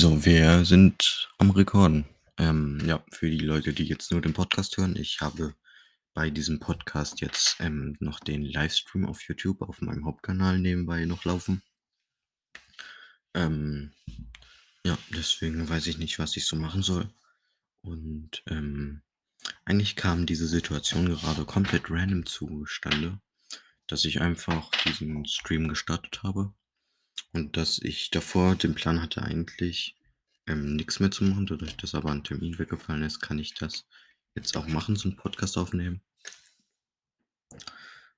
So, 0.00 0.24
wir 0.24 0.64
sind 0.64 1.28
am 1.36 1.50
Rekorden. 1.50 2.06
Ähm, 2.38 2.80
ja, 2.86 3.04
für 3.12 3.28
die 3.28 3.36
Leute, 3.36 3.74
die 3.74 3.84
jetzt 3.84 4.10
nur 4.10 4.22
den 4.22 4.32
Podcast 4.32 4.78
hören, 4.78 4.96
ich 4.96 5.20
habe 5.20 5.54
bei 6.14 6.30
diesem 6.30 6.58
Podcast 6.58 7.20
jetzt 7.20 7.56
ähm, 7.60 7.98
noch 8.00 8.18
den 8.18 8.42
Livestream 8.42 9.04
auf 9.04 9.20
YouTube 9.28 9.60
auf 9.60 9.82
meinem 9.82 10.06
Hauptkanal 10.06 10.58
nebenbei 10.58 11.04
noch 11.04 11.26
laufen. 11.26 11.60
Ähm, 13.34 13.92
ja, 14.86 14.96
deswegen 15.10 15.68
weiß 15.68 15.86
ich 15.88 15.98
nicht, 15.98 16.18
was 16.18 16.34
ich 16.34 16.46
so 16.46 16.56
machen 16.56 16.82
soll. 16.82 17.06
Und 17.82 18.42
ähm, 18.46 19.02
eigentlich 19.66 19.96
kam 19.96 20.24
diese 20.24 20.46
Situation 20.46 21.10
gerade 21.10 21.44
komplett 21.44 21.90
random 21.90 22.24
zustande, 22.24 23.20
dass 23.86 24.06
ich 24.06 24.22
einfach 24.22 24.70
diesen 24.86 25.26
Stream 25.26 25.68
gestartet 25.68 26.22
habe 26.22 26.54
und 27.32 27.56
dass 27.56 27.78
ich 27.78 28.10
davor 28.10 28.56
den 28.56 28.74
Plan 28.74 29.00
hatte, 29.02 29.22
eigentlich 29.22 29.96
ähm, 30.46 30.76
nichts 30.76 31.00
mehr 31.00 31.10
zu 31.10 31.24
machen. 31.24 31.46
Dadurch, 31.46 31.76
dass 31.76 31.94
aber 31.94 32.10
ein 32.10 32.24
Termin 32.24 32.58
weggefallen 32.58 33.02
ist, 33.02 33.20
kann 33.20 33.38
ich 33.38 33.54
das 33.54 33.86
jetzt 34.34 34.56
auch 34.56 34.66
machen, 34.66 34.96
so 34.96 35.08
einen 35.08 35.16
Podcast 35.16 35.56
aufnehmen. 35.56 36.00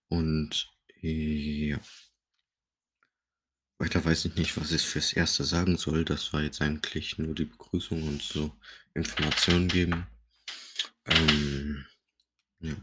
Und 0.09 0.71
ja. 1.01 1.79
Weiter 3.79 4.05
weiß 4.05 4.27
ich 4.27 4.37
nicht, 4.37 4.57
was 4.57 4.71
ich 4.71 4.83
fürs 4.83 5.13
Erste 5.13 5.43
sagen 5.43 5.77
soll. 5.77 6.05
Das 6.05 6.33
war 6.33 6.43
jetzt 6.43 6.63
eigentlich 6.63 7.19
nur 7.19 7.35
die 7.35 7.47
Begrüßung 7.47 8.07
und 8.07 8.23
so 8.23 8.57
Informationen 8.95 9.69
geben. 9.69 10.07
Ähm, 11.07 11.85
ja. 12.61 12.77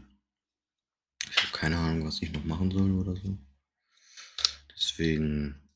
Ich 1.30 1.36
habe 1.38 1.52
keine 1.52 1.78
Ahnung, 1.78 2.06
was 2.06 2.20
ich 2.20 2.32
noch 2.32 2.44
machen 2.44 2.70
soll 2.70 2.90
oder 2.90 3.16
so. 3.16 3.38
Deswegen 4.74 5.69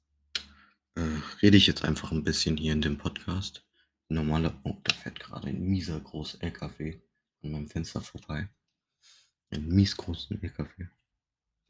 äh, 0.97 1.21
rede 1.43 1.57
ich 1.57 1.67
jetzt 1.67 1.85
einfach 1.85 2.13
ein 2.13 2.25
bisschen 2.25 2.57
hier 2.57 2.73
in 2.73 2.83
dem 2.83 2.99
Podcast. 2.99 3.65
Normaler, 4.09 4.61
oh, 4.65 4.77
da 4.85 4.95
fährt 4.95 5.21
gerade 5.21 5.49
ein 5.49 5.63
mieser 5.63 5.99
großer 6.01 6.43
LKW 6.43 7.01
an 7.43 7.51
meinem 7.51 7.69
Fenster 7.69 8.01
vorbei. 8.01 8.49
Ein 9.51 9.69
mies 9.69 9.97
großen 9.97 10.43
LKW. 10.43 10.87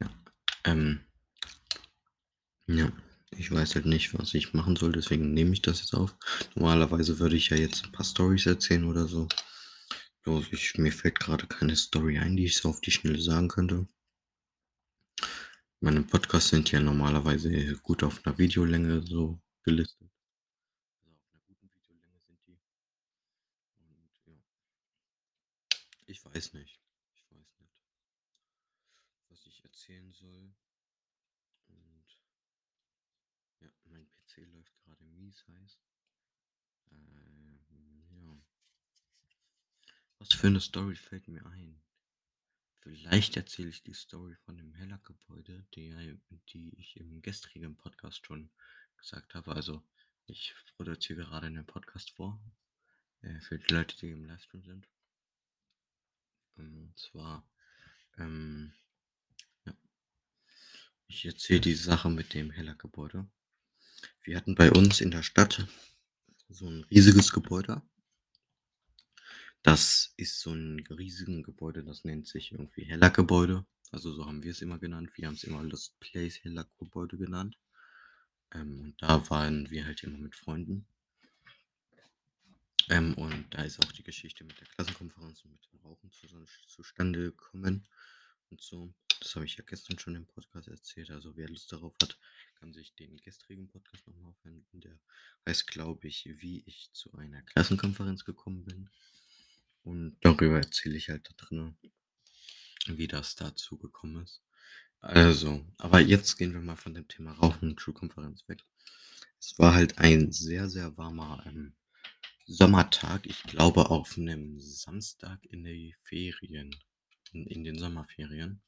Ja. 0.01 0.09
Ähm, 0.65 1.01
ja. 2.67 2.91
Ich 3.37 3.51
weiß 3.51 3.75
halt 3.75 3.85
nicht, 3.85 4.17
was 4.17 4.33
ich 4.33 4.53
machen 4.53 4.77
soll, 4.77 4.93
deswegen 4.93 5.33
nehme 5.33 5.53
ich 5.53 5.61
das 5.61 5.81
jetzt 5.81 5.93
auf. 5.93 6.15
Normalerweise 6.55 7.19
würde 7.19 7.35
ich 7.35 7.49
ja 7.49 7.57
jetzt 7.57 7.83
ein 7.83 7.91
paar 7.91 8.05
Stories 8.05 8.45
erzählen 8.45 8.85
oder 8.85 9.07
so. 9.07 9.27
Bloß 10.23 10.45
ich, 10.51 10.77
mir 10.77 10.91
fällt 10.91 11.19
gerade 11.19 11.45
keine 11.45 11.75
Story 11.75 12.17
ein, 12.17 12.37
die 12.37 12.45
ich 12.45 12.57
so 12.57 12.69
auf 12.69 12.79
die 12.79 12.91
Schnelle 12.91 13.19
sagen 13.19 13.49
könnte. 13.49 13.87
Meine 15.81 16.01
Podcasts 16.03 16.49
sind 16.49 16.71
ja 16.71 16.79
normalerweise 16.79 17.75
gut 17.77 18.01
auf 18.03 18.25
einer 18.25 18.37
Videolänge 18.37 19.01
so 19.01 19.39
gelistet. 19.63 20.09
Also 21.03 21.15
auf 21.15 21.33
einer 21.33 21.41
guten 21.43 21.69
Videolänge 21.73 22.19
sind 22.21 22.39
die. 22.47 22.57
Und 23.77 24.11
ja. 24.25 24.41
Ich 26.07 26.23
weiß 26.23 26.53
nicht. 26.53 26.79
Ich 27.13 27.31
weiß 27.31 27.59
nicht, 27.59 27.79
was 29.29 29.45
ich 29.45 29.63
erzählen 29.63 30.13
soll. 30.13 30.55
Und 31.67 32.19
ja, 33.59 33.69
mein 33.83 34.07
PC 34.07 34.37
läuft 34.47 34.79
gerade 34.79 35.03
mies 35.03 35.45
heiß. 35.47 35.79
Ähm, 36.91 37.59
ja. 38.11 38.41
Was 40.19 40.33
für 40.33 40.47
eine 40.47 40.61
Story 40.61 40.95
fällt 40.95 41.27
mir 41.27 41.45
ein? 41.45 41.84
Vielleicht 42.85 43.35
erzähle 43.35 43.69
ich 43.69 43.81
die 43.81 43.95
Story 43.95 44.35
von 44.45 44.57
dem 44.57 44.71
Heller-Gebäude, 44.75 45.65
die, 45.73 46.19
die 46.53 46.71
ich 46.77 46.95
im 46.97 47.19
gestrigen 47.23 47.75
Podcast 47.75 48.23
schon 48.23 48.51
gesagt 48.95 49.33
habe. 49.33 49.55
Also 49.55 49.81
ich 50.27 50.53
produziere 50.77 51.23
gerade 51.23 51.47
einen 51.47 51.65
Podcast 51.65 52.11
vor 52.11 52.39
äh, 53.23 53.39
für 53.39 53.57
die 53.57 53.73
Leute, 53.73 53.97
die 53.97 54.11
im 54.11 54.25
Livestream 54.25 54.63
sind. 54.63 54.87
Und 56.57 56.93
zwar, 56.95 57.49
ähm, 58.19 58.71
ja, 59.65 59.73
ich 61.07 61.25
erzähle 61.25 61.61
die 61.61 61.73
Sache 61.73 62.11
mit 62.11 62.35
dem 62.35 62.51
Heller-Gebäude. 62.51 63.27
Wir 64.21 64.37
hatten 64.37 64.53
bei 64.53 64.71
uns 64.71 65.01
in 65.01 65.09
der 65.09 65.23
Stadt 65.23 65.65
so 66.49 66.67
ein 66.67 66.83
riesiges 66.83 67.33
Gebäude 67.33 67.81
das 69.65 70.13
ist 70.15 70.41
so 70.41 70.51
ein 70.53 70.85
riesiges 70.91 71.43
Gebäude, 71.43 71.83
das 71.83 72.03
nennt 72.03 72.27
sich 72.27 72.51
irgendwie 72.51 72.83
Heller-Gebäude. 72.83 73.65
Also 73.91 74.13
so 74.13 74.27
haben 74.27 74.43
wir 74.43 74.51
es 74.51 74.61
immer 74.61 74.77
genannt. 74.77 75.09
Wir 75.15 75.25
haben 75.25 75.33
es 75.33 75.43
immer 75.43 75.63
Lost 75.63 75.99
Place 75.99 76.43
Heller-Gebäude 76.43 77.17
genannt. 77.17 77.57
Ähm, 78.53 78.79
und 78.79 79.01
da 79.01 79.27
waren 79.31 79.71
wir 79.71 79.85
halt 79.85 80.03
immer 80.03 80.19
mit 80.19 80.35
Freunden. 80.35 80.85
Ähm, 82.89 83.15
und 83.15 83.47
da 83.55 83.63
ist 83.63 83.83
auch 83.83 83.91
die 83.91 84.03
Geschichte 84.03 84.43
mit 84.43 84.59
der 84.59 84.67
Klassenkonferenz 84.67 85.43
und 85.43 85.53
mit 85.53 85.67
dem 85.71 85.79
Rauchen 85.79 86.11
zu, 86.11 86.27
zustande 86.67 87.31
gekommen. 87.31 87.87
Und 88.51 88.61
so, 88.61 88.93
das 89.19 89.33
habe 89.33 89.45
ich 89.45 89.57
ja 89.57 89.63
gestern 89.65 89.97
schon 89.97 90.15
im 90.15 90.27
Podcast 90.27 90.67
erzählt. 90.67 91.09
Also 91.09 91.35
wer 91.37 91.49
Lust 91.49 91.71
darauf 91.71 91.95
hat, 92.03 92.19
kann 92.59 92.71
sich 92.71 92.93
den 92.93 93.17
gestrigen 93.17 93.67
Podcast 93.67 94.05
nochmal 94.05 94.29
aufhören. 94.29 94.63
Der 94.73 94.99
heißt, 95.47 95.65
glaube 95.65 96.07
ich, 96.07 96.29
wie 96.37 96.61
ich 96.67 96.91
zu 96.93 97.11
einer 97.13 97.41
Klassenkonferenz 97.41 98.25
gekommen 98.25 98.63
bin. 98.63 98.91
Und 99.85 100.17
darüber 100.21 100.57
erzähle 100.57 100.97
ich 100.97 101.09
halt 101.09 101.29
da 101.29 101.45
drin, 101.45 101.77
wie 102.87 103.07
das 103.07 103.35
dazu 103.35 103.77
gekommen 103.77 104.23
ist. 104.23 104.41
Also, 104.99 105.63
aber 105.77 105.99
jetzt 105.99 106.37
gehen 106.37 106.53
wir 106.53 106.59
mal 106.59 106.75
von 106.75 106.95
dem 106.95 107.07
Thema 107.07 107.33
Rauchen 107.33 107.69
und 107.69 107.81
Schulkonferenz 107.81 108.47
weg. 108.47 108.63
Es 109.39 109.59
war 109.59 109.75
halt 109.75 109.99
ein 109.99 110.31
sehr, 110.31 110.69
sehr 110.69 110.97
warmer 110.97 111.43
ähm, 111.45 111.75
Sommertag. 112.47 113.27
Ich 113.27 113.43
glaube 113.43 113.91
auf 113.91 114.17
einem 114.17 114.59
Samstag 114.59 115.45
in 115.45 115.63
den 115.63 115.93
Ferien, 116.01 116.75
in, 117.31 117.45
in 117.45 117.63
den 117.63 117.77
Sommerferien. 117.77 118.63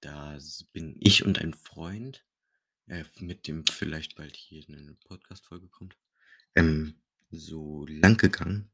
Da 0.00 0.38
bin 0.72 0.94
ich 1.00 1.24
und 1.24 1.40
ein 1.40 1.54
Freund, 1.54 2.24
äh, 2.86 3.04
mit 3.18 3.48
dem 3.48 3.66
vielleicht 3.66 4.14
bald 4.14 4.36
hier 4.36 4.64
eine 4.68 4.94
Podcast-Folge 4.94 5.66
kommt, 5.66 5.96
ähm, 6.54 6.94
so 7.30 7.84
lang 7.88 8.16
gegangen 8.16 8.70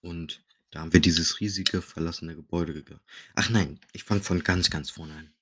und 0.00 0.42
da 0.70 0.80
haben 0.80 0.92
wir 0.92 1.00
dieses 1.00 1.40
riesige 1.40 1.80
verlassene 1.82 2.34
Gebäude 2.34 2.74
gegangen. 2.74 3.00
Ach 3.34 3.48
nein, 3.50 3.80
ich 3.92 4.04
fange 4.04 4.22
von 4.22 4.42
ganz, 4.44 4.70
ganz 4.70 4.90
vorne 4.90 5.14
an. 5.14 5.32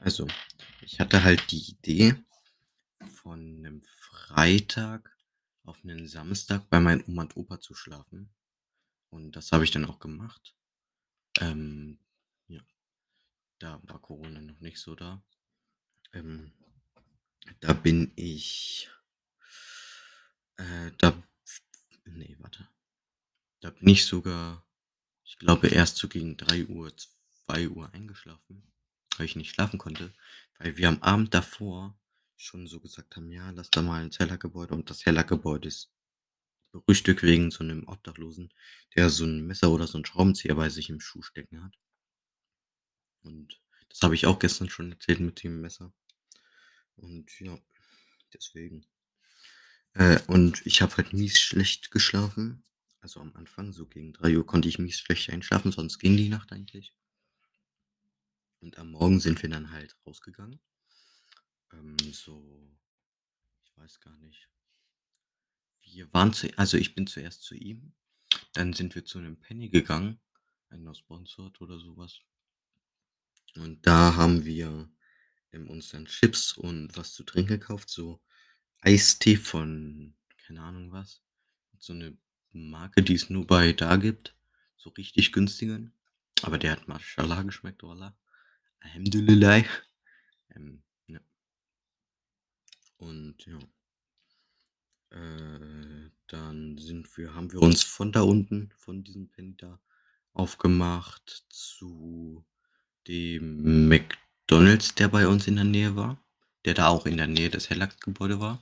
Also, 0.00 0.26
ich 0.82 1.00
hatte 1.00 1.22
halt 1.22 1.50
die 1.50 1.70
Idee, 1.70 2.16
von 3.06 3.58
einem 3.58 3.82
Freitag 3.82 5.16
auf 5.64 5.82
einen 5.84 6.06
Samstag 6.06 6.68
bei 6.70 6.80
meinen 6.80 7.04
Oma 7.06 7.22
und 7.22 7.36
Opa 7.36 7.60
zu 7.60 7.74
schlafen. 7.74 8.32
Und 9.10 9.32
das 9.32 9.52
habe 9.52 9.64
ich 9.64 9.70
dann 9.70 9.84
auch 9.84 9.98
gemacht. 9.98 10.54
Ähm, 11.40 11.98
ja. 12.48 12.60
Da 13.58 13.80
war 13.84 14.00
Corona 14.00 14.40
noch 14.40 14.60
nicht 14.60 14.78
so 14.78 14.94
da. 14.94 15.22
Ähm, 16.12 16.52
da 17.60 17.72
bin 17.72 18.12
ich. 18.16 18.90
Äh, 20.56 20.92
da. 20.98 21.22
Da 23.66 23.70
bin 23.70 23.88
ich 23.88 24.04
sogar, 24.06 24.64
ich 25.24 25.38
glaube, 25.38 25.66
erst 25.66 25.96
so 25.96 26.06
gegen 26.06 26.36
3 26.36 26.66
Uhr, 26.66 26.92
2 27.46 27.68
Uhr 27.68 27.92
eingeschlafen, 27.92 28.62
weil 29.16 29.26
ich 29.26 29.34
nicht 29.34 29.50
schlafen 29.50 29.76
konnte, 29.76 30.14
weil 30.58 30.76
wir 30.76 30.86
am 30.86 31.02
Abend 31.02 31.34
davor 31.34 31.98
schon 32.36 32.68
so 32.68 32.78
gesagt 32.78 33.16
haben, 33.16 33.32
ja, 33.32 33.50
lass 33.50 33.68
da 33.70 33.82
mal 33.82 34.04
ins 34.04 34.20
Hellergebäude 34.20 34.72
und 34.72 34.88
das 34.88 35.04
Hellergebäude 35.04 35.66
ist 35.66 35.90
berüchtigt 36.70 37.24
wegen 37.24 37.50
so 37.50 37.64
einem 37.64 37.88
Obdachlosen, 37.88 38.54
der 38.94 39.10
so 39.10 39.24
ein 39.24 39.44
Messer 39.48 39.72
oder 39.72 39.88
so 39.88 39.98
ein 39.98 40.06
Schraubenzieher 40.06 40.54
bei 40.54 40.68
sich 40.68 40.88
im 40.88 41.00
Schuh 41.00 41.22
stecken 41.22 41.64
hat. 41.64 41.76
Und 43.24 43.60
das 43.88 44.00
habe 44.02 44.14
ich 44.14 44.26
auch 44.26 44.38
gestern 44.38 44.70
schon 44.70 44.92
erzählt 44.92 45.18
mit 45.18 45.42
dem 45.42 45.60
Messer. 45.60 45.92
Und 46.94 47.40
ja, 47.40 47.58
deswegen. 48.32 48.86
Äh, 49.94 50.20
und 50.28 50.64
ich 50.64 50.82
habe 50.82 50.96
halt 50.98 51.12
mies 51.12 51.40
schlecht 51.40 51.90
geschlafen. 51.90 52.62
Also 53.06 53.20
am 53.20 53.36
Anfang, 53.36 53.72
so 53.72 53.86
gegen 53.86 54.12
3 54.14 54.36
Uhr 54.36 54.44
konnte 54.44 54.68
ich 54.68 54.80
mies 54.80 54.98
schlecht 54.98 55.30
einschlafen, 55.30 55.70
sonst 55.70 56.00
ging 56.00 56.16
die 56.16 56.28
Nacht 56.28 56.50
eigentlich. 56.50 56.92
Und 58.58 58.78
am 58.78 58.90
Morgen 58.90 59.20
sind 59.20 59.40
wir 59.42 59.48
dann 59.48 59.70
halt 59.70 59.96
rausgegangen. 60.04 60.58
Ähm, 61.72 61.96
so, 62.12 62.68
ich 63.62 63.76
weiß 63.76 64.00
gar 64.00 64.16
nicht. 64.16 64.48
Wir 65.82 66.12
waren 66.12 66.32
zu, 66.32 66.48
also 66.58 66.76
ich 66.78 66.96
bin 66.96 67.06
zuerst 67.06 67.44
zu 67.44 67.54
ihm, 67.54 67.92
dann 68.54 68.72
sind 68.72 68.96
wir 68.96 69.04
zu 69.04 69.18
einem 69.18 69.38
Penny 69.38 69.68
gegangen, 69.68 70.18
einer 70.68 70.92
Sponsored 70.92 71.60
oder 71.60 71.78
sowas. 71.78 72.22
Und 73.54 73.86
da 73.86 74.16
haben 74.16 74.44
wir 74.44 74.90
ähm, 75.52 75.70
uns 75.70 75.90
dann 75.90 76.06
Chips 76.06 76.54
und 76.54 76.96
was 76.96 77.14
zu 77.14 77.22
trinken 77.22 77.60
gekauft, 77.60 77.88
so 77.88 78.20
Eistee 78.80 79.36
von, 79.36 80.16
keine 80.44 80.62
Ahnung 80.62 80.90
was, 80.90 81.22
so 81.78 81.92
eine 81.92 82.18
Marke, 82.56 83.02
die 83.02 83.14
es 83.14 83.30
nur 83.30 83.46
bei 83.46 83.72
da 83.72 83.96
gibt. 83.96 84.34
So 84.76 84.90
richtig 84.90 85.32
günstigen. 85.32 85.92
Aber 86.42 86.58
der 86.58 86.72
hat 86.72 86.88
Mashallah 86.88 87.42
geschmeckt, 87.42 87.82
Wallah. 87.82 88.16
Alhamdulillah. 88.80 89.64
Ähm, 90.54 90.82
ja. 91.06 91.20
Und 92.98 93.46
ja. 93.46 93.58
Äh, 95.10 96.10
Dann 96.26 96.76
sind 96.78 97.16
wir 97.16 97.34
haben 97.34 97.52
wir 97.52 97.62
uns 97.62 97.84
von 97.84 98.10
da 98.10 98.22
unten, 98.22 98.70
von 98.76 99.04
diesem 99.04 99.28
Penny 99.30 99.56
aufgemacht 100.32 101.46
zu 101.48 102.44
dem 103.06 103.88
McDonald's, 103.88 104.94
der 104.94 105.08
bei 105.08 105.28
uns 105.28 105.46
in 105.46 105.56
der 105.56 105.64
Nähe 105.64 105.94
war, 105.96 106.18
der 106.64 106.74
da 106.74 106.88
auch 106.88 107.06
in 107.06 107.16
der 107.16 107.28
Nähe 107.28 107.48
des 107.50 107.70
Hellac-Gebäude 107.70 108.40
war. 108.40 108.60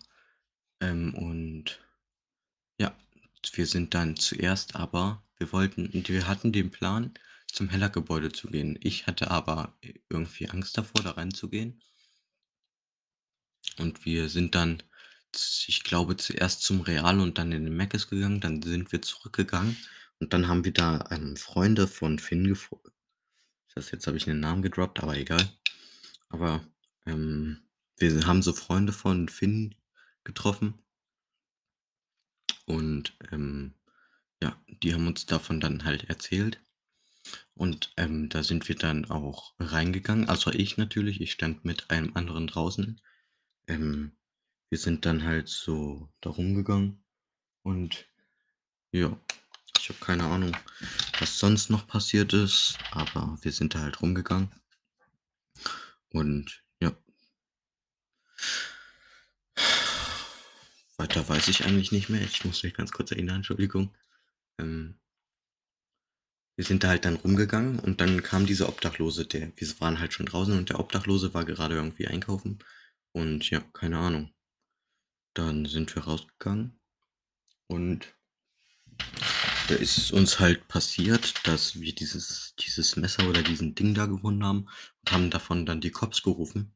Ähm, 0.81 1.15
und 1.15 1.81
ja, 2.79 2.95
wir 3.53 3.67
sind 3.67 3.95
dann 3.95 4.17
zuerst 4.17 4.75
aber 4.77 5.23
wir 5.39 5.53
wollten 5.53 5.91
wir 6.09 6.27
hatten 6.29 6.53
den 6.53 6.71
Plan, 6.71 7.13
zum 7.53 7.69
Hellac-Gebäude 7.69 8.33
zu 8.33 8.49
gehen. 8.49 8.79
Ich 8.83 9.07
hatte 9.07 9.31
aber 9.31 9.77
irgendwie 10.09 10.49
Angst 10.51 10.77
davor, 10.79 11.03
da 11.03 11.13
reinzugehen. 11.13 11.81
Und 13.79 14.05
wir 14.05 14.29
sind 14.29 14.55
dann, 14.55 14.83
ich 15.67 15.83
glaube, 15.85 16.17
zuerst 16.17 16.63
zum 16.63 16.81
Real 16.83 17.21
und 17.21 17.39
dann 17.39 17.53
in 17.53 17.65
den 17.65 17.77
Mc's 17.77 18.09
gegangen. 18.09 18.41
Dann 18.41 18.63
sind 18.63 18.93
wir 18.93 19.03
zurückgegangen 19.03 19.77
und 20.21 20.33
dann 20.33 20.49
haben 20.49 20.65
wir 20.65 20.73
da, 20.73 21.05
ähm, 21.11 21.37
Freunde 21.37 21.89
von 21.89 22.19
Finn 22.19 22.47
gefo 22.47 22.81
das 23.77 23.91
jetzt 23.93 24.07
habe 24.09 24.17
ich 24.19 24.27
'nen 24.27 24.41
Namen 24.41 24.63
gedroppt, 24.63 25.03
aber 25.03 25.17
egal. 25.19 25.49
Aber, 26.31 26.65
ähm, 27.07 27.63
wir 27.99 28.27
haben 28.27 28.43
so 28.43 28.53
Freunde 28.55 28.93
von 28.93 29.29
Finn 29.29 29.75
getroffen. 30.25 30.84
Und, 32.67 33.17
ähm, 33.33 33.75
ja, 34.43 34.57
die 34.69 34.95
haben 34.95 35.07
uns 35.07 35.27
davon 35.27 35.61
dann 35.61 35.85
halt 35.85 36.05
erzählt. 36.05 36.61
Und, 37.55 37.93
ähm, 37.97 38.29
da 38.29 38.43
sind 38.43 38.69
wir 38.69 38.77
dann 38.77 39.11
auch 39.11 39.55
reingegangen, 39.59 40.29
also 40.29 40.51
ich 40.53 40.77
natürlich. 40.77 41.21
Ich 41.21 41.33
stand 41.33 41.65
mit 41.65 41.91
einem 41.91 42.13
anderen 42.15 42.47
draußen. 42.47 43.01
Ähm, 43.69 44.13
wir 44.71 44.79
sind 44.79 45.07
dann 45.07 45.23
halt 45.25 45.49
so 45.49 46.09
da 46.21 46.31
rumgegangen 46.31 47.05
und 47.63 48.07
ja, 48.93 49.17
ich 49.79 49.89
habe 49.89 50.01
keine 50.01 50.25
Ahnung, 50.25 50.57
was 51.19 51.39
sonst 51.39 51.71
noch 51.71 51.87
passiert 51.87 52.33
ist, 52.33 52.79
aber 52.91 53.39
wir 53.43 53.53
sind 53.53 53.75
da 53.75 53.81
halt 53.81 54.01
rumgegangen. 54.03 54.51
Und 56.11 56.63
ja. 56.81 56.93
Weiter 60.97 61.29
weiß 61.29 61.49
ich 61.49 61.65
eigentlich 61.65 61.93
nicht 61.93 62.09
mehr. 62.09 62.23
Ich 62.23 62.45
muss 62.45 62.63
mich 62.63 62.75
ganz 62.75 62.93
kurz 62.93 63.11
erinnern, 63.11 63.37
Entschuldigung. 63.37 63.95
Ähm 64.59 64.97
wir 66.57 66.65
sind 66.65 66.85
da 66.85 66.89
halt 66.89 67.05
dann 67.05 67.17
rumgegangen 67.17 67.81
und 67.81 68.01
dann 68.01 68.23
kam 68.23 68.47
dieser 68.47 68.69
Obdachlose, 68.69 69.27
der 69.27 69.53
wir 69.57 69.81
waren 69.81 69.99
halt 69.99 70.13
schon 70.13 70.27
draußen 70.27 70.57
und 70.57 70.71
der 70.71 70.79
Obdachlose 70.79 71.35
war 71.35 71.45
gerade 71.45 71.75
irgendwie 71.75 72.07
einkaufen 72.07 72.61
und 73.13 73.51
ja, 73.51 73.61
keine 73.73 73.99
Ahnung. 73.99 74.33
Dann 75.35 75.67
sind 75.67 75.95
wir 75.97 76.05
rausgegangen 76.05 76.79
und 77.67 78.15
da 79.69 79.75
ist 79.75 79.99
es 79.99 80.13
uns 80.13 80.39
halt 80.39 80.69
passiert, 80.69 81.47
dass 81.47 81.81
wir 81.81 81.93
dieses 81.93 82.55
dieses 82.61 82.97
Messer 82.97 83.29
oder 83.29 83.43
diesen 83.43 83.75
Ding 83.75 83.95
da 83.95 84.07
gefunden 84.07 84.45
haben 84.45 84.69
und 85.01 85.13
haben 85.13 85.31
davon 85.31 85.67
dann 85.67 85.81
die 85.81 85.91
Cops 85.91 86.23
gerufen. 86.23 86.73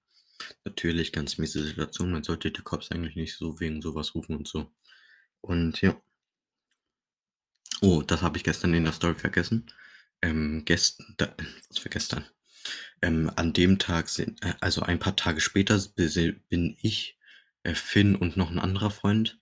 Natürlich 0.65 1.13
ganz 1.13 1.39
miese 1.39 1.65
Situation. 1.65 2.13
Man 2.13 2.23
sollte 2.23 2.53
die 2.53 2.63
Cops 2.63 2.93
eigentlich 2.93 3.17
nicht 3.17 3.37
so 3.37 3.59
wegen 3.61 3.83
so 3.83 3.95
was 3.97 4.15
rufen 4.15 4.37
und 4.37 4.47
so. 4.49 4.71
Und 5.43 5.81
ja. 5.83 6.01
Oh, 7.83 8.03
das 8.03 8.23
habe 8.23 8.37
ich 8.39 8.45
gestern 8.45 8.73
in 8.75 8.85
der 8.85 8.93
Story 8.93 9.15
vergessen. 9.17 9.67
Ähm, 10.23 10.65
gest 10.65 11.03
da 11.17 11.35
was 11.69 11.79
für 11.79 11.89
gestern? 11.89 12.25
Ähm, 13.03 13.31
an 13.37 13.53
dem 13.55 13.79
Tag 13.81 14.09
sind 14.11 14.43
äh, 14.45 14.55
also 14.61 14.83
ein 14.83 14.99
paar 15.01 15.17
Tage 15.17 15.41
später 15.41 15.81
bin 15.97 16.77
ich, 16.83 17.19
äh, 17.65 17.75
Finn 17.75 18.17
und 18.17 18.37
noch 18.37 18.51
'n 18.53 18.59
anderer 18.61 18.91
Freund, 18.91 19.41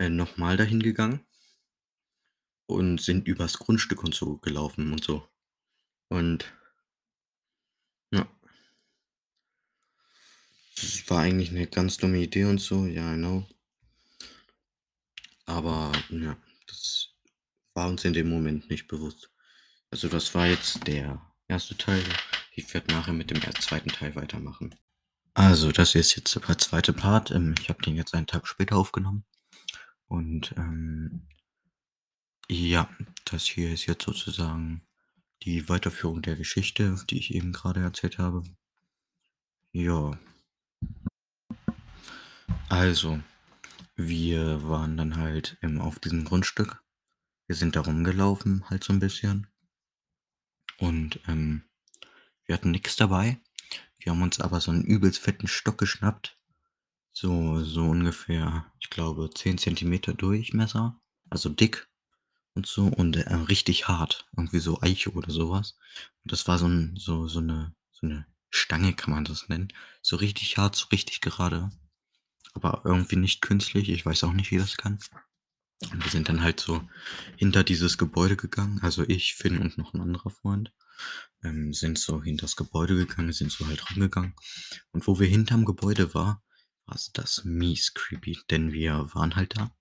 äh, 0.00 0.08
noch 0.10 0.36
mal 0.38 0.56
dahin 0.58 0.82
gegangen 0.82 1.26
und 2.66 3.02
sind 3.02 3.28
übers 3.28 3.58
Grundstück 3.58 4.02
und 4.02 4.14
so 4.14 4.38
gelaufen 4.38 4.92
und 4.92 5.04
so. 5.04 5.28
Und 6.08 6.52
ja. 8.12 8.39
Das 10.80 11.10
war 11.10 11.18
eigentlich 11.20 11.50
'ne 11.52 11.66
ganz 11.66 11.96
dumme 11.98 12.18
Idee 12.22 12.44
und 12.44 12.58
so, 12.60 12.86
ja, 12.86 13.12
I 13.14 13.16
know. 13.16 13.44
Aber 15.48 15.92
ja, 16.10 16.36
das 16.66 17.08
war 17.74 17.88
uns 17.88 18.04
in 18.04 18.12
dem 18.12 18.28
Moment 18.30 18.70
nicht 18.70 18.88
bewusst. 18.88 19.30
Also, 19.90 20.08
das 20.08 20.34
war 20.34 20.46
jetzt 20.46 20.86
der 20.86 21.22
1. 21.48 21.76
Teil. 21.76 22.04
Ich 22.54 22.72
werde 22.74 22.92
nachher 22.94 23.12
mit 23.14 23.30
dem 23.30 23.40
2. 23.60 23.90
Teil 23.90 24.14
weitermachen. 24.16 24.74
Also, 25.34 25.72
das 25.72 25.94
ist 25.94 26.16
jetzt 26.16 26.34
der 26.34 26.58
2. 26.58 26.92
Part. 26.92 27.30
Ähm, 27.30 27.54
ich 27.60 27.68
habe 27.68 27.82
den 27.82 27.96
jetzt 27.96 28.14
einen 28.14 28.26
Tag 28.26 28.46
später 28.48 28.76
aufgenommen 28.76 29.24
und, 30.08 30.54
ähm 30.58 31.28
ja, 32.52 32.88
das 33.26 33.44
hier 33.44 33.72
ist 33.72 33.86
jetzt 33.86 34.04
sozusagen 34.04 34.82
die 35.44 35.68
Weiterführung 35.68 36.22
der 36.22 36.36
Geschichte, 36.36 36.96
die 37.10 37.18
ich 37.18 37.34
eben 37.34 37.52
grade 37.52 37.80
erzählt 37.80 38.18
habe. 38.18 38.42
Ja. 39.74 40.18
Also, 42.70 43.18
wir 43.96 44.68
waren 44.68 44.96
dann 44.96 45.16
halt, 45.16 45.58
ähm, 45.62 45.80
auf 45.80 45.98
diesem 45.98 46.24
Grundstück. 46.24 46.82
Wir 47.48 47.56
sind 47.56 47.76
da 47.76 47.80
rumgelaufen 47.82 48.64
halt 48.70 48.84
so 48.84 48.92
'n 48.92 49.00
bisschen. 49.00 49.48
Und, 50.78 51.20
ähm, 51.28 51.62
wir 52.46 52.54
hatten 52.54 52.70
nix 52.72 52.96
dabei. 52.96 53.38
Wir 53.98 54.12
haben 54.12 54.22
uns 54.22 54.40
aber 54.40 54.60
so 54.60 54.72
'n 54.72 54.84
übelst 54.84 55.20
fetten 55.20 55.48
Stock 55.48 55.78
geschnappt. 55.78 56.38
So 57.12 57.64
so 57.64 57.82
ungefähr, 57.86 58.66
ich 58.80 58.90
glaube, 58.90 59.30
10 59.34 59.58
Zentimeter 59.58 60.14
Durchmesser, 60.14 61.00
also 61.30 61.48
dick 61.50 61.88
und 62.54 62.66
so 62.66 62.86
und, 62.86 63.16
äh, 63.16 63.34
richtig 63.34 63.88
hart, 63.88 64.28
irgendwie 64.36 64.60
so 64.60 64.80
Eiche 64.82 65.12
oder 65.12 65.32
so 65.32 65.50
was. 65.50 65.76
Und 66.24 66.32
das 66.32 66.48
war 66.48 66.58
so 66.58 66.66
'n 66.66 66.96
so 66.96 67.28
so 67.28 67.40
'ne 67.40 67.74
so 67.92 68.06
'ne 68.08 68.26
Stange, 68.50 68.94
kann 68.94 69.14
man 69.14 69.24
das 69.26 69.48
nennen. 69.48 69.68
So 70.02 70.16
richtig 70.16 70.58
hart, 70.58 70.76
so 70.76 70.88
richtig 70.92 71.20
gerade, 71.22 71.70
aber 72.54 72.82
irgendwie 72.84 73.16
nicht 73.16 73.42
künstlich. 73.42 73.88
Ich 73.90 74.04
weiß 74.06 74.24
auch 74.24 74.32
nicht, 74.32 74.50
wie 74.50 74.58
das 74.58 74.76
kann. 74.76 74.98
Und 75.92 76.04
wir 76.04 76.10
sind 76.10 76.28
dann 76.28 76.42
halt 76.42 76.60
so 76.60 76.82
hinter 77.36 77.64
dieses 77.64 77.98
Gebäude 77.98 78.36
gegangen, 78.36 78.80
also 78.82 79.02
ich, 79.08 79.34
Finn 79.34 79.58
und 79.58 79.78
noch 79.78 79.94
'n 79.94 80.00
anderer 80.02 80.30
Freund, 80.30 80.72
ähm, 81.42 81.72
sind 81.72 81.98
so 81.98 82.22
hinters 82.22 82.56
Gebäude 82.56 82.96
gegangen, 82.96 83.32
sind 83.32 83.50
so 83.52 83.66
halt 83.66 83.88
rumgegangen. 83.90 84.34
Und 84.92 85.06
wo 85.06 85.18
wir 85.20 85.26
hinterm 85.26 85.64
Gebäude 85.64 86.14
war, 86.14 86.42
war's 86.86 87.12
das 87.12 87.44
mies 87.44 87.94
creepy, 87.94 88.38
denn 88.50 88.72
wir 88.72 89.14
waren 89.14 89.36
halt 89.36 89.56
da 89.56 89.74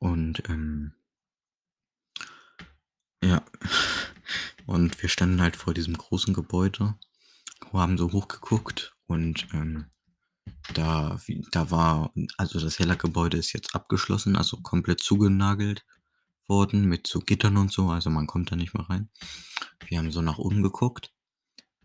und, 0.00 0.42
ähm 0.48 0.94
ja, 3.22 3.44
und 4.66 5.00
wir 5.02 5.08
standen 5.08 5.40
halt 5.42 5.56
vor 5.56 5.74
diesem 5.74 5.96
großen 5.96 6.32
Gebäude, 6.34 6.94
haben 7.72 7.98
so 7.98 8.12
hochgeguckt 8.12 8.96
und, 9.06 9.48
ähm, 9.52 9.86
da 10.74 11.20
da 11.52 11.70
war 11.70 12.12
also 12.36 12.60
das 12.60 12.78
Hellac-Gebäude 12.78 13.36
ist 13.36 13.52
jetzt 13.52 13.74
abgeschlossen, 13.74 14.36
also 14.36 14.58
komplett 14.58 15.00
zugenagelt 15.00 15.84
worden 16.46 16.84
mit 16.86 17.06
so 17.06 17.20
Gittern 17.20 17.56
und 17.56 17.72
so, 17.72 17.90
also 17.90 18.10
man 18.10 18.26
kommt 18.26 18.50
da 18.50 18.56
nicht 18.56 18.74
mehr 18.74 18.88
rein. 18.88 19.08
Wir 19.86 19.98
haben 19.98 20.10
so 20.12 20.22
nach 20.22 20.38
oben 20.38 20.62
geguckt 20.62 21.12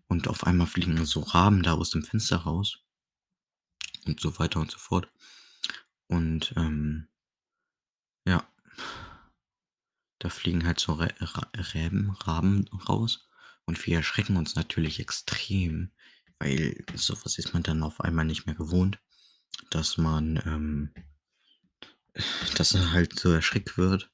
und 0.07 0.27
auf 0.27 0.45
einmal 0.45 0.67
fliegen 0.67 1.05
so 1.05 1.21
Raben 1.21 1.63
da 1.63 1.73
aus 1.73 1.91
dem 1.91 2.03
Fenster 2.03 2.37
raus 2.37 2.79
und 4.05 4.19
so 4.19 4.37
weiter 4.39 4.59
und 4.59 4.71
so 4.71 4.77
fort. 4.77 5.07
Und, 6.07 6.53
ähm 6.57 7.07
ja. 8.27 8.43
Da 10.19 10.29
fliegen 10.29 10.65
halt 10.65 10.79
so 10.79 10.93
Rä 10.93 11.13
Ra 11.19 11.47
Räben 11.73 12.11
Raben 12.11 12.67
raus 12.89 13.27
und 13.65 13.85
wir 13.85 13.97
erschrecken 13.97 14.37
uns 14.37 14.55
natürlich 14.55 14.99
extrem, 14.99 15.91
weil 16.39 16.83
so 16.95 17.15
was 17.23 17.37
ist 17.39 17.53
man 17.53 17.63
dann 17.63 17.83
auf 17.83 18.01
einmal 18.01 18.25
nicht 18.25 18.45
mehr 18.45 18.55
gewohnt, 18.55 18.99
dass 19.71 19.97
man, 19.97 20.37
ähm 20.45 20.93
dass 22.57 22.73
er 22.73 22.91
halt 22.93 23.19
so 23.19 23.31
erschreckt 23.31 23.77
wird, 23.77 24.11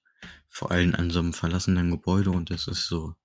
vor 0.49 0.71
allem 0.71 0.95
an 0.95 1.11
so 1.11 1.21
'nem 1.21 1.33
verlassenen 1.33 1.91
Gebäude 1.91 2.31
und 2.31 2.49
das 2.49 2.67
ist 2.67 2.87
so 2.87 3.15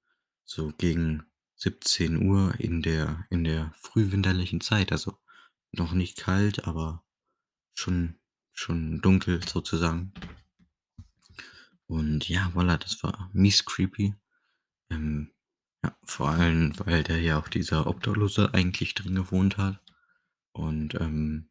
so 0.45 0.73
gegen 0.79 1.25
17:00 1.57 2.55
in 2.61 2.83
der 2.83 3.26
in 3.31 3.45
der 3.45 3.73
frühwinterlichen 3.76 4.61
Zeit, 4.61 4.93
also 4.93 5.19
noch 5.73 5.93
nicht 5.93 6.19
kalt, 6.19 6.67
aber 6.67 7.05
schon 7.75 8.17
schon 8.53 9.00
dunkel 9.03 9.41
sozusagen. 9.49 10.12
Und 11.91 12.29
ja, 12.29 12.50
voila, 12.55 12.76
das 12.79 13.03
war 13.03 13.31
mies 13.33 13.65
creepy. 13.65 14.15
Ähm, 14.91 15.31
ja, 15.87 15.97
vor 16.05 16.31
allem, 16.31 16.73
weil 16.81 17.02
da 17.02 17.14
ja 17.16 17.38
auch 17.38 17.49
dieser 17.49 17.87
Obdachlose 17.87 18.52
eigentlich 18.55 18.95
drin 18.95 19.14
gewohnt 19.14 19.57
hat. 19.57 19.81
Und, 20.52 20.95
ähm, 21.00 21.49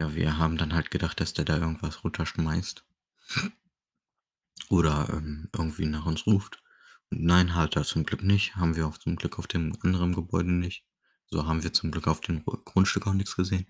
ja, 0.00 0.14
wir 0.14 0.38
haben 0.38 0.56
dann 0.56 0.74
halt 0.74 0.90
gedacht, 0.90 1.20
dass 1.20 1.32
der 1.32 1.44
da 1.44 1.58
irgendwas 1.58 2.04
runterschmeißt. 2.04 2.84
Oder, 4.70 5.08
ähm, 5.12 5.48
irgendwie 5.54 5.86
nach 5.86 6.06
uns 6.06 6.26
ruft. 6.26 6.62
Und 7.10 7.22
nein, 7.24 7.54
hat 7.54 7.76
er 7.76 7.84
zum 7.84 8.04
Glück 8.04 8.22
nicht. 8.22 8.56
Haben 8.56 8.76
wir 8.76 8.86
auch 8.86 8.98
zum 8.98 9.16
Glück 9.16 9.38
auf 9.38 9.46
dem 9.46 9.76
anderen 9.82 10.14
Gebäude 10.14 10.52
nicht. 10.52 10.84
So 11.26 11.46
haben 11.46 11.62
wir 11.62 11.72
zum 11.72 11.90
Glück 11.90 12.08
auf 12.08 12.20
dem 12.20 12.44
Gru 12.44 12.56
Grundstück 12.64 13.06
auch 13.06 13.14
nix 13.14 13.36
gesehen. 13.36 13.66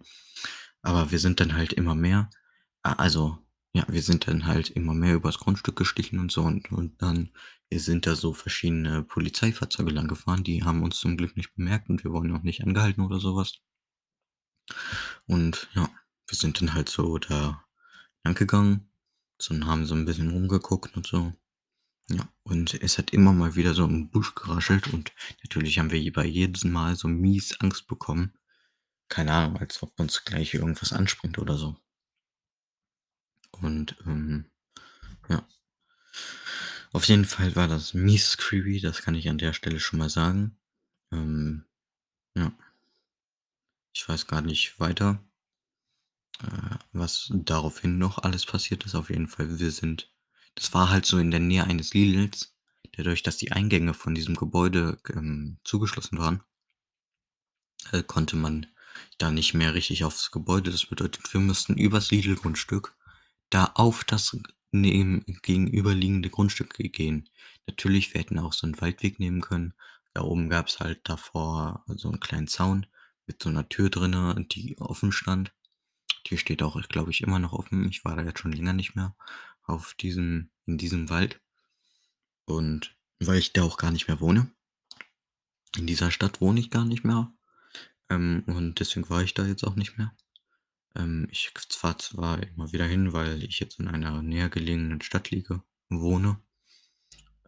Aber 0.83 1.11
wir 1.11 1.19
sind 1.19 1.41
dann 1.41 1.55
halt 1.55 1.73
immer 1.73 1.95
mehr 1.95 2.31
also 2.83 3.39
ja, 3.75 3.85
wir 3.89 4.03
sind 4.03 4.27
dann 4.29 4.47
halt 4.47 4.71
immer 4.71 4.95
mehr 4.95 5.15
übers 5.17 5.39
Grundstück 5.39 5.77
gestichen 5.77 6.19
und 6.21 6.31
so 6.33 6.43
und 6.43 6.71
und 6.73 7.01
dann 7.03 7.31
sind 7.73 8.07
da 8.07 8.17
so 8.17 8.33
verschiedene 8.35 9.03
Polizeifahrzeuge 9.05 9.91
lang 9.93 10.09
gefahren. 10.09 10.45
Die 10.45 10.65
haben 10.65 10.83
uns 10.83 10.99
zum 11.01 11.17
Glück 11.17 11.37
nicht 11.37 11.55
bemerkt 11.57 11.89
und 11.91 12.05
wir 12.05 12.13
wurden 12.13 12.33
auch 12.37 12.43
nicht 12.43 12.63
angehalten 12.65 13.03
oder 13.05 13.21
so 13.21 13.37
was. 13.37 13.61
Und 15.27 15.69
ja, 15.75 15.89
wir 16.29 16.37
sind 16.37 16.61
dann 16.61 16.75
halt 16.75 16.89
so 16.89 17.19
da 17.19 17.65
langgegangen, 18.25 18.91
so 19.41 19.55
und 19.55 19.67
haben 19.67 19.87
so 19.87 19.95
'n 19.95 20.05
bisschen 20.07 20.31
rumgeguckt 20.31 20.97
und 20.97 21.07
so. 21.07 21.33
Ja, 22.11 22.29
und 22.45 22.75
es 22.83 22.99
hat 22.99 23.13
immer 23.13 23.33
mal 23.35 23.57
wieder 23.57 23.75
so 23.75 23.85
im 23.87 24.11
Busch 24.11 24.35
geraschelt 24.37 24.93
und 24.95 25.13
natürlich 25.45 25.79
haben 25.79 25.91
wir 25.93 26.01
je 26.01 26.11
bei 26.11 26.27
jedem 26.27 26.73
Mal 26.73 26.97
so 26.97 27.09
mies 27.09 27.61
Angst 27.61 27.89
bekommen. 27.89 28.35
Keine 29.09 29.33
Ahnung, 29.33 29.59
als 29.59 29.83
ob 29.83 29.99
uns 30.01 30.25
gleich 30.25 30.55
irgendwas 30.55 30.93
anspringt 30.95 31.39
oder 31.39 31.59
so. 31.59 31.77
Und, 33.63 33.97
ähm, 34.07 34.47
ja. 35.29 35.47
Auf 36.93 37.05
jeden 37.05 37.25
Fall 37.25 37.55
war 37.57 37.69
das 37.69 37.95
mies 37.95 38.37
creepy, 38.37 38.81
das 38.81 39.03
kann 39.03 39.15
ich 39.15 39.29
an 39.29 39.39
der 39.39 39.53
Stelle 39.53 39.81
schon 39.81 39.99
mal 39.99 40.11
sagen. 40.11 40.57
Ähm, 41.13 41.65
ja. 42.35 42.53
Ich 43.93 44.09
weiß 44.09 44.27
gar 44.27 44.43
nicht 44.43 44.79
weiter 44.81 45.23
äh, 46.43 46.77
was 46.93 47.31
daraufhin 47.35 47.99
noch 47.99 48.19
alles 48.19 48.47
passiert 48.47 48.85
ist. 48.85 48.95
Auf 48.95 49.11
jeden 49.11 49.27
Fall, 49.27 49.59
wir 49.59 49.71
sind 49.71 50.11
das 50.55 50.73
war 50.75 50.91
halt 50.91 51.07
so 51.07 51.19
in 51.19 51.31
der 51.31 51.41
Nähe 51.41 51.65
eines 51.65 51.95
Lidls. 51.95 52.55
Dadurch, 52.93 53.23
dass 53.23 53.37
die 53.37 53.53
Eingänge 53.53 53.95
von 53.95 54.15
diesem 54.15 54.35
Gebäude, 54.35 54.99
ähm, 55.09 55.59
zugeschlossen 55.65 56.19
waren 56.19 56.43
äh, 57.93 58.03
konnte 58.03 58.37
man 58.37 58.67
da 59.19 59.31
nicht 59.31 59.55
mehr 59.55 59.75
richtig 59.75 60.05
aufs 60.05 60.31
Gebäude. 60.31 60.71
Das 60.71 60.87
bedeutet, 60.87 61.33
wir 61.33 61.41
mussten 61.41 61.75
übers 61.77 62.11
Lidl-Grundstück 62.11 62.95
da 63.51 63.73
auf 63.75 64.05
das 64.05 64.37
neben 64.73 65.25
gegenüberliegende 65.43 66.31
Grundstück 66.31 66.75
ge 66.75 66.89
gehen. 66.89 67.29
Natürlich, 67.67 68.15
wir 68.15 68.21
hätten 68.23 68.39
auch 68.39 68.53
so 68.55 68.67
'n 68.67 68.81
Waldweg 68.81 69.19
nehmen 69.21 69.41
können. 69.43 69.75
Da 70.15 70.23
oben 70.23 70.49
gab's 70.51 70.81
halt 70.81 71.01
davor 71.05 71.85
so 71.89 72.11
'n 72.11 72.21
kleinen 72.21 72.49
Zaun 72.49 72.87
mit 73.27 73.43
so 73.43 73.51
'ner 73.51 73.69
Tür 73.69 73.91
drinnen, 73.91 74.49
die 74.49 74.79
offen 74.81 75.13
stand. 75.13 75.53
Die 76.29 76.39
steht 76.39 76.63
auch, 76.63 76.81
glaube 76.89 77.11
ich, 77.13 77.23
immer 77.23 77.39
noch 77.41 77.53
offen. 77.55 77.89
Ich 77.91 78.05
war 78.05 78.17
da 78.17 78.23
jetzt 78.25 78.41
schon 78.41 78.53
länger 78.53 78.73
nicht 78.75 78.97
mehr 78.97 79.17
auf 79.65 79.95
diesem 79.95 80.51
in 80.67 80.79
diesem 80.79 81.11
Wald. 81.11 81.41
Und 82.49 82.97
weil 83.19 83.39
ich 83.39 83.53
da 83.53 83.63
auch 83.63 83.77
gar 83.77 83.91
nicht 83.91 84.09
mehr 84.09 84.21
wohne 84.21 84.51
in 85.79 85.87
dieser 85.87 86.11
Stadt 86.11 86.41
wohne 86.41 86.59
ich 86.61 86.71
gar 86.71 86.85
nicht 86.85 87.05
mehr, 87.05 87.33
ähm, 88.11 88.45
und 88.47 88.81
deswegen 88.81 89.11
war 89.11 89.23
ich 89.23 89.35
da 89.35 89.47
jetzt 89.47 89.65
auch 89.65 89.77
nicht 89.77 89.99
mehr. 89.99 90.13
Ähm, 90.97 91.29
ich 91.31 91.53
fahre 91.69 91.99
zwar 91.99 92.43
immer 92.43 92.73
wieder 92.73 92.87
hin, 92.87 93.13
weil 93.13 93.43
ich 93.43 93.61
jetzt 93.61 93.79
in 93.79 93.89
einer 93.89 94.23
näher 94.23 94.49
gelegenen 94.49 95.01
Stadt 95.03 95.31
liege 95.31 95.63
wohne. 95.89 96.41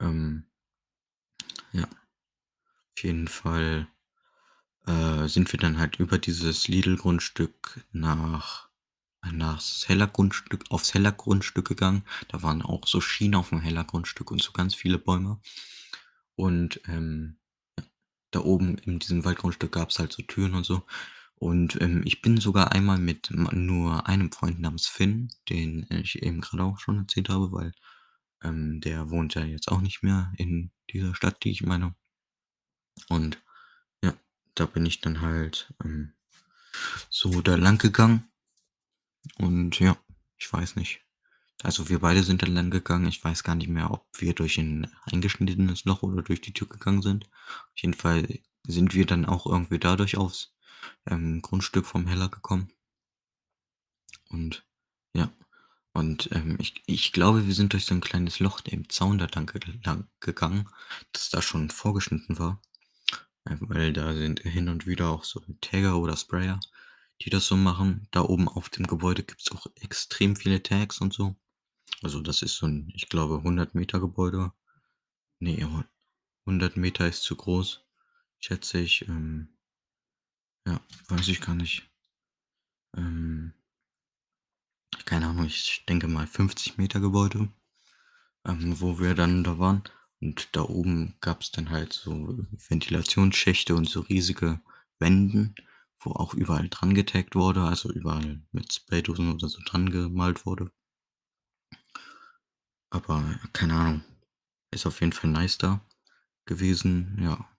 Ähm 0.01 0.47
ja. 1.73 1.85
Auf 1.85 3.03
jeden 3.03 3.29
Fall, 3.29 3.89
äh, 4.87 5.27
sind 5.29 5.53
wir 5.53 5.59
dann 5.59 5.79
halt 5.79 5.97
über 5.99 6.19
dieses 6.19 6.69
Lidl-Grundstück 6.69 7.85
nach 7.93 8.69
nach's 9.31 9.89
Hella-Grundstück 9.89 10.65
aufs 10.71 10.95
Hella-Grundstück 10.95 11.67
gegangen. 11.69 12.05
Da 12.29 12.43
waren 12.43 12.63
auch 12.63 12.87
so 12.87 13.01
Schienen 13.01 13.37
auf'm 13.37 13.61
Hella-Grundstück 13.61 14.31
und 14.31 14.43
so 14.43 14.53
ganz 14.53 14.75
viele 14.75 14.99
Bäume. 14.99 15.41
Und, 16.35 16.81
ähm, 16.89 17.39
da 18.33 18.41
oben 18.41 18.79
in 18.79 18.99
diesem 18.99 19.25
Waldgrundstück 19.25 19.73
gab's 19.73 19.99
halt 19.99 20.13
so 20.13 20.23
Türen 20.23 20.55
und 20.55 20.65
so. 20.65 20.85
Und, 21.43 21.81
ähm, 21.81 22.03
ich 22.05 22.23
bin 22.23 22.37
sogar 22.37 22.71
einmal 22.71 22.99
mit 22.99 23.31
nur 23.33 24.07
einem 24.07 24.31
Freund 24.31 24.61
namens 24.61 24.87
Finn, 24.87 25.29
den 25.49 25.85
ich 25.91 26.23
eben 26.23 26.41
grade 26.41 26.63
auch 26.63 26.79
schon 26.79 26.99
erzählt 26.99 27.31
habe, 27.31 27.51
weil, 27.51 27.73
ähm, 28.45 28.81
der 28.81 29.11
wohnt 29.11 29.35
ja 29.35 29.45
jetzt 29.45 29.69
auch 29.73 29.81
nicht 29.81 30.03
mehr 30.05 30.33
in 30.39 30.71
dieser 30.93 31.17
Stadt, 31.17 31.43
die 31.45 31.51
ich 31.51 31.65
meine. 31.65 31.97
Und 33.09 33.41
ja, 34.05 34.15
da 34.55 34.67
bin 34.67 34.87
ich 34.87 35.01
dann 35.01 35.21
halt, 35.23 35.73
ähm, 35.85 36.15
so 37.11 37.43
da 37.43 37.57
lang 37.57 37.79
gegangen. 37.79 38.31
Und 39.39 39.79
ja, 39.79 39.97
ich 40.39 40.53
weiß 40.53 40.77
nicht. 40.77 41.01
Also, 41.63 41.89
wir 41.89 42.01
beide 42.01 42.23
sind 42.25 42.43
da 42.43 42.47
lang 42.47 42.71
gegangen. 42.71 43.07
Ich 43.09 43.25
weiß 43.25 43.45
gar 43.45 43.55
nicht 43.57 43.69
mehr, 43.69 43.91
ob 43.93 44.07
wir 44.19 44.35
durch 44.35 44.59
'n 44.59 44.89
eingeschnittenes 45.07 45.85
Loch 45.87 46.03
oder 46.03 46.23
durch 46.23 46.41
die 46.43 46.53
Tür 46.55 46.69
gegangen 46.69 47.03
sind. 47.03 47.27
Auf 47.27 47.79
jeden 47.83 47.95
Fall 47.95 48.41
sind 48.67 48.95
wir 48.95 49.07
dann 49.07 49.27
auch 49.27 49.47
irgendwie 49.47 49.79
dadurch 49.79 50.17
aufs, 50.19 50.52
ähm, 51.07 51.43
Grundstück 51.43 51.87
vom 51.87 52.07
Hella 52.07 52.29
gekommen. 52.29 52.73
Und 54.31 54.65
ja, 55.15 55.31
und, 55.95 56.31
ähm, 56.33 56.57
ich 56.61 56.83
ich 56.87 57.13
glaube, 57.13 57.47
wir 57.47 57.55
sind 57.55 57.73
durch 57.73 57.85
so 57.87 57.95
'n 57.95 58.01
kleines 58.01 58.41
Loch 58.41 58.61
im 58.67 58.89
Zaun 58.89 59.19
da 59.19 59.27
lang 59.35 59.53
lang 59.85 60.09
gegangen, 60.21 60.69
das 61.13 61.31
da 61.31 61.43
schon 61.43 61.71
vorgeschnitten 61.71 62.39
war. 62.39 62.61
Äh, 63.47 63.57
weil 63.61 63.93
da 63.95 64.15
sind 64.15 64.41
hin 64.43 64.69
und 64.71 64.87
wieder 64.87 65.11
auch 65.11 65.25
so 65.25 65.41
Tagger 65.63 65.99
oder 65.99 66.17
Sprayer, 66.19 66.61
die 67.23 67.31
das 67.31 67.47
so 67.49 67.57
machen. 67.57 68.09
Da 68.13 68.23
oben 68.23 68.49
auf 68.49 68.71
dem 68.71 68.87
Gebäude 68.89 69.23
gibt's 69.25 69.53
auch 69.53 69.67
extrem 69.77 70.37
viele 70.37 70.63
Tags 70.63 71.01
und 71.01 71.13
so. 71.15 71.37
Also, 72.03 72.21
das 72.23 72.43
ist 72.43 72.57
so 72.59 72.67
'n, 72.67 72.91
ich 72.95 73.09
glaube, 73.11 73.43
100 73.45 73.75
m 73.77 73.87
Gebäude. 74.01 74.53
Ne, 75.41 75.65
hu 75.65 75.85
100 76.47 76.77
m 76.79 77.07
ist 77.09 77.23
zu 77.25 77.37
groß, 77.37 77.85
schätze 78.41 78.81
ich, 78.81 79.09
ähm 79.09 79.52
ja, 80.67 80.81
weiß 81.09 81.29
ich 81.29 81.41
gar 81.41 81.55
nicht. 81.55 81.89
Ähm 82.97 83.53
keine 85.05 85.27
Ahnung, 85.27 85.47
ich 85.47 85.85
denke 85.89 86.09
mal 86.09 86.27
50 86.27 86.79
m 86.79 86.89
Gebäude, 86.89 87.49
ähm, 88.47 88.81
wo 88.81 88.99
wir 88.99 89.15
dann 89.15 89.45
da 89.45 89.59
waren. 89.59 89.83
Und 90.21 90.49
da 90.57 90.63
oben 90.63 91.15
gab's 91.21 91.51
dann 91.53 91.71
halt 91.71 91.93
so 91.93 92.47
Ventilationsschächte 92.69 93.75
und 93.75 93.89
so 93.89 94.01
riesige 94.01 94.61
Wänden, 94.99 95.55
wo 96.01 96.13
auch 96.13 96.35
überall 96.35 96.69
dran 96.69 96.95
getaggt 96.95 97.35
wurde, 97.35 97.63
also 97.63 97.91
überall 97.93 98.43
mit 98.53 98.73
Spraydosen 98.73 99.33
oder 99.33 99.49
so 99.49 99.61
dran 99.65 99.91
gemalt 99.91 100.47
wurde. 100.47 100.71
Aber 102.91 103.25
keine 103.53 103.75
Ahnung. 103.75 104.05
Ist 104.71 104.87
auf 104.87 105.01
jeden 105.01 105.13
Fall 105.13 105.31
nice 105.31 105.59
da 105.59 105.81
gewesen, 106.47 107.19
ja. 107.21 107.52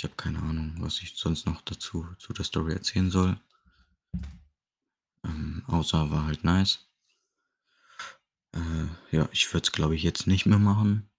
Ich 0.00 0.04
habe 0.04 0.14
keine 0.16 0.38
Ahnung, 0.38 0.76
was 0.78 1.02
ich 1.02 1.12
sonst 1.14 1.44
noch 1.44 1.60
dazu 1.60 2.06
zu 2.18 2.32
der 2.32 2.46
Story 2.46 2.72
erzählen 2.72 3.10
soll. 3.10 3.38
Ähm, 5.24 5.62
außer 5.66 6.10
war 6.10 6.26
halt 6.26 6.44
nice. 6.44 6.86
Äh, 8.54 8.86
ja, 9.16 9.28
ich 9.32 9.52
würde 9.52 9.64
es, 9.66 9.72
glaube 9.72 9.94
ich, 9.94 10.02
jetzt 10.02 10.26
nicht 10.26 10.46
mehr 10.46 10.58
machen. 10.58 11.10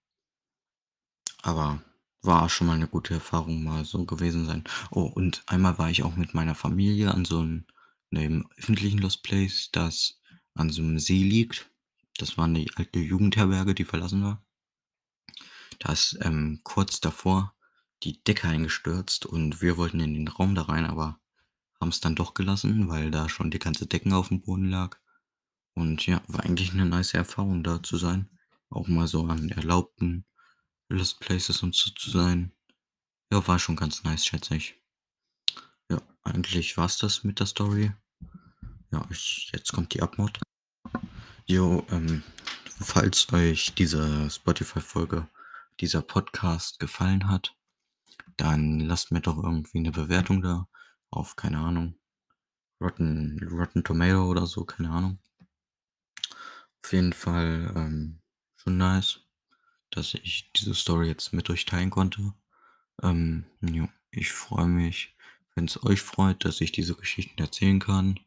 Aber 1.44 1.82
war 2.22 2.48
schon 2.48 2.66
mal 2.66 2.78
'ne 2.78 2.86
gute 2.88 3.14
Erfahrung, 3.14 3.64
mal 3.64 3.84
so 3.84 4.04
gewesen 4.04 4.46
sein. 4.46 4.64
Oh, 4.90 5.02
und 5.04 5.42
einmal 5.46 5.76
war 5.78 5.90
ich 5.90 6.02
auch 6.04 6.14
mit 6.16 6.34
meiner 6.34 6.54
Familie 6.54 7.12
an 7.12 7.24
so 7.24 7.40
'n 7.40 7.66
'nem 8.10 8.48
öffentlichen 8.56 8.98
Lost 8.98 9.22
Place, 9.24 9.70
das 9.72 10.20
an 10.54 10.70
so 10.70 10.82
'nem 10.82 10.98
See 10.98 11.22
liegt. 11.24 11.70
Das 12.18 12.36
war 12.38 12.46
'ne 12.46 12.66
alte 12.76 12.98
Jugendherberge, 13.00 13.74
die 13.74 13.84
verlassen 13.84 14.22
war. 14.22 14.42
Da 15.80 15.92
ist, 15.92 16.18
ähm, 16.22 16.60
kurz 16.64 17.00
davor 17.00 17.54
die 18.02 18.22
Decke 18.24 18.48
eingestürzt 18.48 19.26
und 19.26 19.62
wir 19.62 19.76
wollten 19.76 20.00
in 20.00 20.14
den 20.14 20.28
Raum 20.28 20.54
da 20.54 20.62
rein, 20.62 20.86
aber 20.86 21.20
haben's 21.80 22.00
dann 22.00 22.14
doch 22.14 22.34
gelassen, 22.34 22.88
weil 22.88 23.10
da 23.10 23.28
schon 23.28 23.50
die 23.50 23.58
ganze 23.58 23.86
Decken 23.86 24.12
auf'm 24.12 24.42
Boden 24.42 24.70
lag. 24.70 24.98
Und 25.74 26.06
ja, 26.06 26.22
war 26.28 26.44
eigentlich 26.44 26.72
'ne 26.74 26.84
nice 26.86 27.14
Erfahrung, 27.14 27.64
da 27.64 27.82
zu 27.82 27.96
sein. 27.96 28.28
Auch 28.70 28.88
mal 28.88 29.08
so 29.08 29.26
an 29.26 29.50
erlaubten 29.50 30.24
Lost 30.88 31.20
Places 31.20 31.62
und 31.62 31.74
so 31.74 31.90
zu 31.90 32.10
sein. 32.10 32.52
Ja, 33.32 33.46
war 33.48 33.58
schon 33.58 33.76
ganz 33.76 34.04
nice, 34.04 34.26
schätze 34.26 34.56
ich. 34.56 34.76
Ja, 35.90 36.00
eigentlich 36.22 36.76
war's 36.76 36.98
das 36.98 37.24
mit 37.24 37.40
der 37.40 37.46
Story. 37.46 37.92
Ja, 38.90 39.06
ich 39.10 39.50
jetzt 39.54 39.72
kommt 39.72 39.94
die 39.94 40.02
Abmod. 40.02 40.38
Jo, 41.46 41.86
ähm, 41.90 42.22
falls 42.80 43.32
euch 43.32 43.74
diese 43.74 44.30
Spotify-Folge, 44.30 45.28
dieser 45.80 46.02
Podcast 46.02 46.78
gefallen 46.78 47.28
hat, 47.28 47.54
dann 48.36 48.80
lasst 48.80 49.12
mir 49.12 49.20
doch 49.20 49.42
irgendwie 49.42 49.80
'ne 49.80 49.92
Bewertung 49.92 50.42
da 50.42 50.68
auf, 51.10 51.36
keine 51.36 51.58
Ahnung, 51.58 51.96
Rotten 52.82 53.40
Rotten 53.52 53.84
Tomato 53.84 54.26
oder 54.30 54.46
so, 54.46 54.64
keine 54.66 54.90
Ahnung. 54.90 55.18
Auf 56.84 56.92
jeden 56.92 57.12
Fall, 57.12 57.72
ähm, 57.76 58.20
schon 58.56 58.76
nice, 58.76 59.20
dass 59.90 60.14
ich 60.14 60.52
diese 60.56 60.74
Story 60.74 61.08
jetzt 61.08 61.32
mit 61.32 61.50
euch 61.50 61.64
teilen 61.66 61.90
konnte. 61.90 62.34
Ähm, 63.02 63.46
jo, 63.62 63.88
ich 64.10 64.32
freue 64.32 64.68
mich, 64.68 65.16
wenn's 65.54 65.82
euch 65.84 66.02
freut, 66.02 66.44
dass 66.44 66.60
ich 66.62 66.72
diese 66.72 66.94
Geschichten 66.96 67.40
erzählen 67.42 67.80
kann. 67.80 68.20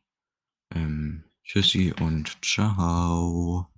Ähm, 0.73 1.25
tschüssi 1.43 1.93
und 1.99 2.41
Tschau. 2.41 3.69